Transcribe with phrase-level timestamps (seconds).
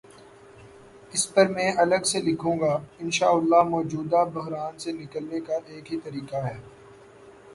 [1.11, 5.93] اس پرمیں الگ سے لکھوں گا، انشا اللہ مو جودہ بحران سے نکلنے کا ایک
[5.93, 6.57] ہی طریقہ ہے۔